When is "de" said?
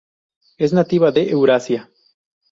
1.11-1.29